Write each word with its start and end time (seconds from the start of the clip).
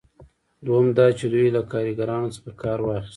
دوهم 0.65 0.87
دا 0.97 1.05
چې 1.17 1.25
دوی 1.33 1.47
له 1.55 1.61
کاریګرانو 1.71 2.33
څخه 2.35 2.51
کار 2.63 2.79
واخیست. 2.83 3.09